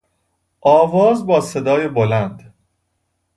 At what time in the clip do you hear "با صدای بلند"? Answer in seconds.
1.27-2.53